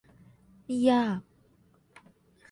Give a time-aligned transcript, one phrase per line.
[0.67, 1.21] นี่ยาก